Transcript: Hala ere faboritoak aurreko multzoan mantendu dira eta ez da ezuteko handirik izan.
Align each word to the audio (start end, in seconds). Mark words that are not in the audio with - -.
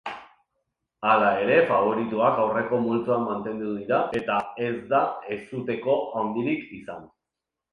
Hala 1.09 1.27
ere 1.41 1.57
faboritoak 1.71 2.41
aurreko 2.45 2.79
multzoan 2.85 3.25
mantendu 3.27 3.75
dira 3.83 4.01
eta 4.21 4.39
ez 4.69 4.73
da 4.95 5.03
ezuteko 5.37 5.99
handirik 6.23 6.69
izan. 6.81 7.07